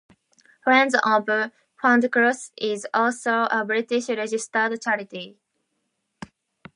Friends 0.63 0.95
of 0.95 1.27
FundeCruz 1.83 2.49
is 2.57 2.87
also 2.91 3.47
a 3.51 3.63
British 3.63 4.09
registered 4.09 4.81
charity. 4.81 5.37